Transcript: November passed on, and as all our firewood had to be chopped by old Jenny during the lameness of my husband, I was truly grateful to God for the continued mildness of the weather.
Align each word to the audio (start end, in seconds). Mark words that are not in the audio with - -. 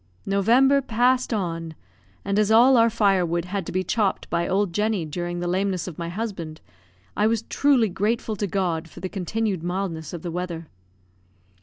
November 0.25 0.81
passed 0.81 1.31
on, 1.31 1.75
and 2.25 2.39
as 2.39 2.49
all 2.49 2.75
our 2.75 2.89
firewood 2.89 3.45
had 3.45 3.67
to 3.67 3.71
be 3.71 3.83
chopped 3.83 4.27
by 4.31 4.47
old 4.47 4.73
Jenny 4.73 5.05
during 5.05 5.39
the 5.41 5.47
lameness 5.47 5.87
of 5.87 5.99
my 5.99 6.09
husband, 6.09 6.59
I 7.15 7.27
was 7.27 7.43
truly 7.43 7.87
grateful 7.87 8.35
to 8.37 8.47
God 8.47 8.89
for 8.89 8.99
the 8.99 9.09
continued 9.09 9.61
mildness 9.61 10.11
of 10.11 10.23
the 10.23 10.31
weather. 10.31 10.65